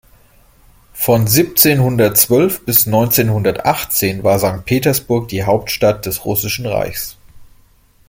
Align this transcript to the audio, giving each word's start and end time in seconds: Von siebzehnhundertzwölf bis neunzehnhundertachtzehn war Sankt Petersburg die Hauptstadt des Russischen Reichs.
Von 0.93 1.27
siebzehnhundertzwölf 1.27 2.65
bis 2.65 2.87
neunzehnhundertachtzehn 2.87 4.23
war 4.23 4.39
Sankt 4.39 4.65
Petersburg 4.65 5.27
die 5.27 5.43
Hauptstadt 5.43 6.07
des 6.07 6.25
Russischen 6.25 6.65
Reichs. 6.65 7.17